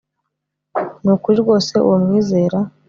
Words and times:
ni 1.03 1.09
ukuri 1.15 1.37
rwose 1.43 1.73
uwo 1.85 1.95
mwizera 2.03 2.57